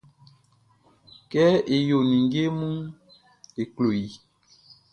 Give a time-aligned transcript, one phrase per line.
[1.31, 1.43] Kɛ
[1.75, 2.85] e yo ninnge munʼn,
[3.63, 4.05] n klo i.